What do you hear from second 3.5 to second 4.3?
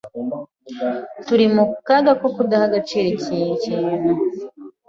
kintu,